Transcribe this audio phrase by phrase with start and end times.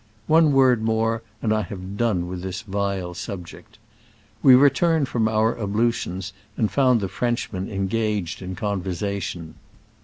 [0.25, 3.77] One word more, and I have done with this vile subject.
[4.41, 9.53] We returned from our ablutions, and found the Frenchmen engaged in con versation.